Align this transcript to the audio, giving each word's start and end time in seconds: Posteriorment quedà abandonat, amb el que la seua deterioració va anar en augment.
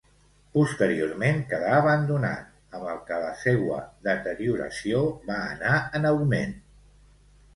Posteriorment 0.57 1.41
quedà 1.51 1.73
abandonat, 1.79 2.47
amb 2.77 2.87
el 2.93 2.97
que 3.09 3.19
la 3.25 3.29
seua 3.43 3.77
deterioració 4.07 5.01
va 5.29 5.37
anar 5.53 5.75
en 6.01 6.09
augment. 6.15 6.57